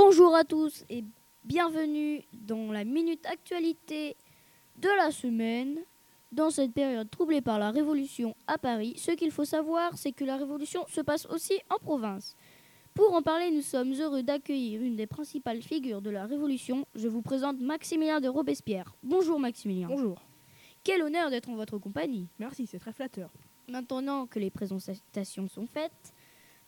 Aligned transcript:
Bonjour 0.00 0.32
à 0.36 0.44
tous 0.44 0.84
et 0.88 1.02
bienvenue 1.42 2.22
dans 2.32 2.70
la 2.70 2.84
minute 2.84 3.26
actualité 3.26 4.16
de 4.76 4.88
la 4.96 5.10
semaine. 5.10 5.80
Dans 6.30 6.50
cette 6.50 6.72
période 6.72 7.10
troublée 7.10 7.40
par 7.40 7.58
la 7.58 7.72
révolution 7.72 8.36
à 8.46 8.58
Paris, 8.58 8.94
ce 8.96 9.10
qu'il 9.10 9.32
faut 9.32 9.44
savoir, 9.44 9.98
c'est 9.98 10.12
que 10.12 10.24
la 10.24 10.36
révolution 10.36 10.86
se 10.86 11.00
passe 11.00 11.26
aussi 11.26 11.54
en 11.68 11.78
province. 11.78 12.36
Pour 12.94 13.12
en 13.12 13.22
parler, 13.22 13.50
nous 13.50 13.60
sommes 13.60 13.92
heureux 13.92 14.22
d'accueillir 14.22 14.82
une 14.82 14.94
des 14.94 15.08
principales 15.08 15.62
figures 15.62 16.00
de 16.00 16.10
la 16.10 16.26
révolution. 16.26 16.86
Je 16.94 17.08
vous 17.08 17.20
présente 17.20 17.58
Maximilien 17.58 18.20
de 18.20 18.28
Robespierre. 18.28 18.94
Bonjour 19.02 19.40
Maximilien. 19.40 19.88
Bonjour. 19.88 20.22
Quel 20.84 21.02
honneur 21.02 21.28
d'être 21.28 21.48
en 21.48 21.56
votre 21.56 21.76
compagnie. 21.78 22.28
Merci, 22.38 22.68
c'est 22.68 22.78
très 22.78 22.92
flatteur. 22.92 23.32
Maintenant 23.68 24.28
que 24.28 24.38
les 24.38 24.50
présentations 24.50 25.48
sont 25.48 25.66
faites, 25.66 26.14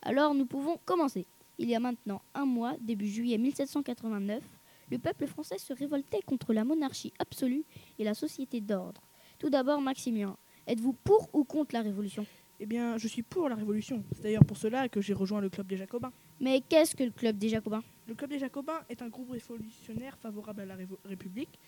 alors 0.03 0.35
nous 0.35 0.47
pouvons 0.47 0.81
commencer. 0.85 1.29
Il 1.61 1.69
y 1.69 1.75
a 1.75 1.79
maintenant 1.79 2.23
un 2.33 2.47
mois, 2.47 2.75
début 2.81 3.07
juillet 3.07 3.37
1789, 3.37 4.43
le 4.91 4.99
peuple 4.99 5.27
français 5.27 5.59
se 5.59 5.75
révoltait 5.75 6.23
contre 6.23 6.55
la 6.55 6.65
monarchie 6.65 7.13
absolue 7.19 7.65
et 7.99 8.05
la 8.05 8.15
société 8.15 8.63
d'ordre. 8.63 9.03
Tout 9.39 9.51
d'abord, 9.51 9.83
Maximilien, 9.83 10.39
êtes-vous 10.67 10.95
pour 10.95 11.29
ou 11.35 11.45
contre 11.45 11.75
la 11.75 11.83
Révolution? 11.83 12.25
Eh 12.61 12.65
bien, 12.65 12.97
je 12.97 13.07
suis 13.07 13.23
pour 13.23 13.51
la 13.51 13.57
Révolution. 13.57 14.03
C'est 14.15 14.23
d'ailleurs 14.23 14.47
pour 14.47 14.57
cela 14.57 14.89
que 14.89 15.03
j'ai 15.03 15.13
rejoint 15.13 15.43
le 15.43 15.51
Club 15.51 15.67
des 15.67 15.77
Jacobins. 15.77 16.13
Mais 16.41 16.63
qu'est-ce 16.67 16.97
que 16.97 17.05
le 17.05 17.11
Club 17.11 17.37
des 17.37 17.51
Jacobins? 17.51 17.83
Le 18.09 18.15
Club 18.15 18.31
des 18.31 18.39
Jacobins 18.39 18.81
est 18.89 19.03
un 19.03 19.09
groupe 19.09 19.33
révolutionnaire 19.33 20.17
favorable 20.17 20.63
à 20.63 20.65
la 20.65 20.77
République. 21.05 21.59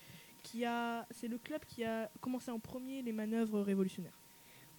Qui 0.41 0.65
a, 0.65 1.05
c'est 1.11 1.27
le 1.27 1.37
club 1.37 1.63
qui 1.65 1.83
a 1.83 2.09
commencé 2.19 2.49
en 2.49 2.59
premier 2.59 3.03
les 3.03 3.13
manœuvres 3.13 3.61
révolutionnaires. 3.61 4.19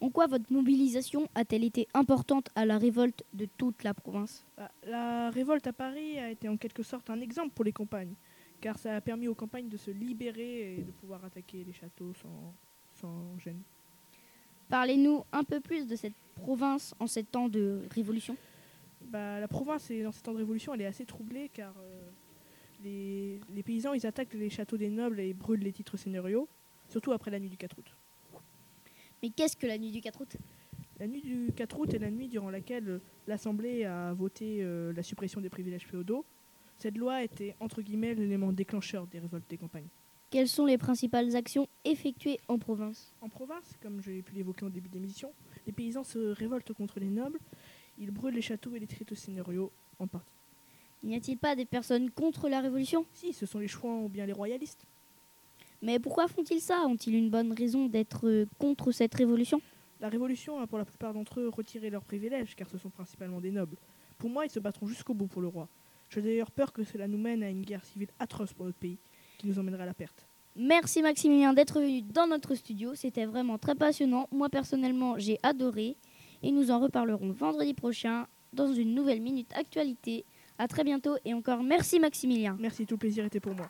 En 0.00 0.10
quoi 0.10 0.26
votre 0.26 0.52
mobilisation 0.52 1.28
a-t-elle 1.34 1.64
été 1.64 1.88
importante 1.94 2.48
à 2.54 2.66
la 2.66 2.78
révolte 2.78 3.24
de 3.32 3.46
toute 3.46 3.84
la 3.84 3.94
province? 3.94 4.44
Bah, 4.56 4.70
La 4.86 5.30
révolte 5.30 5.66
à 5.66 5.72
Paris 5.72 6.18
a 6.18 6.30
été 6.30 6.48
en 6.48 6.56
quelque 6.56 6.82
sorte 6.82 7.10
un 7.10 7.20
exemple 7.20 7.50
pour 7.54 7.64
les 7.64 7.72
campagnes, 7.72 8.14
car 8.60 8.78
ça 8.78 8.96
a 8.96 9.00
permis 9.00 9.28
aux 9.28 9.34
campagnes 9.34 9.68
de 9.68 9.76
se 9.76 9.90
libérer 9.90 10.78
et 10.78 10.82
de 10.82 10.90
pouvoir 10.90 11.24
attaquer 11.24 11.64
les 11.64 11.72
châteaux 11.72 12.12
sans, 12.14 12.54
sans 12.92 13.38
gêne. 13.38 13.62
Parlez-nous 14.68 15.24
un 15.32 15.44
peu 15.44 15.60
plus 15.60 15.86
de 15.86 15.96
cette 15.96 16.14
province 16.34 16.94
en 16.98 17.06
ces 17.06 17.24
temps 17.24 17.48
de 17.48 17.82
révolution? 17.90 18.36
Bah, 19.02 19.38
la 19.38 19.48
province, 19.48 19.90
dans 19.90 20.12
ces 20.12 20.22
temps 20.22 20.32
de 20.32 20.38
révolution, 20.38 20.74
elle 20.74 20.82
est 20.82 20.86
assez 20.86 21.04
troublée 21.04 21.50
car 21.52 21.74
euh, 21.78 22.10
les, 22.82 23.40
les, 23.54 23.62
paysans 23.62 23.92
ils 23.92 24.06
attaquent 24.06 24.34
les 24.34 24.50
châteaux 24.50 24.76
des 24.76 24.90
nobles 24.90 25.20
et 25.20 25.34
brûlent 25.34 25.62
les 25.62 25.72
titres 25.72 25.96
seigneuriaux, 25.96 26.48
surtout 26.88 27.12
après 27.12 27.30
la 27.30 27.38
nuit 27.38 27.50
du 27.50 27.56
4 27.56 27.78
août. 27.78 27.96
Mais 29.24 29.30
qu'est-ce 29.30 29.56
que 29.56 29.66
la 29.66 29.78
nuit 29.78 29.90
du 29.90 30.02
4 30.02 30.20
août? 30.20 30.36
La 31.00 31.06
nuit 31.06 31.22
du 31.22 31.50
4 31.56 31.80
août 31.80 31.94
est 31.94 31.98
la 31.98 32.10
nuit 32.10 32.28
durant 32.28 32.50
laquelle 32.50 32.86
euh, 32.86 32.98
l'Assemblée 33.26 33.86
a 33.86 34.12
voté 34.12 34.58
euh, 34.60 34.92
la 34.92 35.02
suppression 35.02 35.40
des 35.40 35.48
privilèges 35.48 35.86
féodaux. 35.86 36.26
Cette 36.76 36.98
loi 36.98 37.22
était 37.22 37.56
entre 37.58 37.80
guillemets 37.80 38.14
l'élément 38.14 38.52
déclencheur 38.52 39.06
des 39.06 39.18
révoltes 39.18 39.48
des 39.48 39.56
campagnes. 39.56 39.86
Quelles 40.28 40.48
sont 40.48 40.66
les 40.66 40.76
principales 40.76 41.36
actions 41.36 41.66
effectuées 41.86 42.38
en 42.48 42.58
province? 42.58 43.14
En 43.22 43.30
province, 43.30 43.78
comme 43.80 44.02
j'ai 44.02 44.20
pu 44.20 44.34
l'évoquer 44.34 44.66
au 44.66 44.68
début 44.68 44.90
de 44.90 44.94
l'émission, 44.96 45.32
les 45.66 45.72
paysans 45.72 46.04
se 46.04 46.18
révoltent 46.18 46.74
contre 46.74 47.00
les 47.00 47.08
nobles, 47.08 47.38
ils 47.98 48.10
brûlent 48.10 48.34
les 48.34 48.42
châteaux 48.42 48.74
et 48.74 48.78
les 48.78 48.86
titres 48.86 49.14
seigneuriaux 49.14 49.72
en 50.00 50.06
partie. 50.06 50.34
N'y 51.02 51.16
a-t-il 51.16 51.38
pas 51.38 51.56
des 51.56 51.64
personnes 51.64 52.10
contre 52.10 52.50
la 52.50 52.60
révolution? 52.60 53.06
Si, 53.14 53.32
ce 53.32 53.46
sont 53.46 53.58
les 53.58 53.68
chouans 53.68 54.02
ou 54.04 54.10
bien 54.10 54.26
les 54.26 54.34
royalistes. 54.34 54.84
Mais 55.84 55.98
pourquoi 55.98 56.28
font-ils 56.28 56.62
ça 56.62 56.86
Ont-ils 56.86 57.14
une 57.14 57.28
bonne 57.28 57.52
raison 57.52 57.88
d'être 57.88 58.26
euh, 58.26 58.46
contre 58.58 58.90
cette 58.90 59.14
révolution 59.14 59.60
La 60.00 60.08
révolution 60.08 60.58
a 60.58 60.66
pour 60.66 60.78
la 60.78 60.86
plupart 60.86 61.12
d'entre 61.12 61.40
eux 61.40 61.50
retiré 61.50 61.90
leurs 61.90 62.04
privilèges, 62.04 62.56
car 62.56 62.70
ce 62.70 62.78
sont 62.78 62.88
principalement 62.88 63.38
des 63.38 63.50
nobles. 63.50 63.76
Pour 64.16 64.30
moi, 64.30 64.46
ils 64.46 64.50
se 64.50 64.58
battront 64.60 64.86
jusqu'au 64.86 65.12
bout 65.12 65.26
pour 65.26 65.42
le 65.42 65.48
roi. 65.48 65.68
J'ai 66.08 66.22
d'ailleurs 66.22 66.50
peur 66.50 66.72
que 66.72 66.84
cela 66.84 67.06
nous 67.06 67.18
mène 67.18 67.42
à 67.42 67.50
une 67.50 67.60
guerre 67.60 67.84
civile 67.84 68.08
atroce 68.18 68.54
pour 68.54 68.64
notre 68.64 68.78
pays 68.78 68.96
qui 69.36 69.46
nous 69.46 69.58
emmènerait 69.58 69.82
à 69.82 69.86
la 69.86 69.92
perte. 69.92 70.26
Merci 70.56 71.02
Maximilien 71.02 71.52
d'être 71.52 71.78
venu 71.78 72.00
dans 72.00 72.28
notre 72.28 72.54
studio. 72.54 72.94
C'était 72.94 73.26
vraiment 73.26 73.58
très 73.58 73.74
passionnant. 73.74 74.26
Moi 74.32 74.48
personnellement, 74.48 75.18
j'ai 75.18 75.38
adoré. 75.42 75.96
Et 76.42 76.50
nous 76.50 76.70
en 76.70 76.78
reparlerons 76.78 77.32
vendredi 77.32 77.74
prochain 77.74 78.26
dans 78.54 78.72
une 78.72 78.94
nouvelle 78.94 79.20
minute 79.20 79.52
actualité. 79.54 80.24
À 80.56 80.66
très 80.66 80.84
bientôt 80.84 81.16
et 81.26 81.34
encore 81.34 81.62
merci 81.62 82.00
Maximilien. 82.00 82.56
Merci, 82.58 82.86
tout 82.86 82.94
le 82.94 83.00
plaisir 83.00 83.26
était 83.26 83.40
pour 83.40 83.54
moi. 83.54 83.68